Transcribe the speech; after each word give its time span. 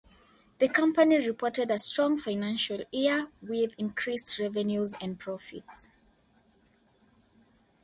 The 0.57 0.67
company 0.67 1.17
reported 1.27 1.69
a 1.69 1.77
strong 1.77 2.17
financial 2.17 2.81
year, 2.91 3.27
with 3.39 3.75
increased 3.77 4.39
revenues 4.39 4.95
and 4.99 5.19
profits. 5.19 5.91